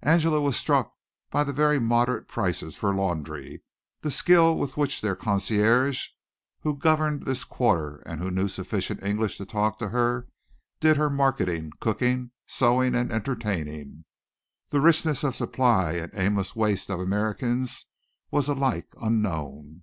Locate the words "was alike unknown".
18.30-19.82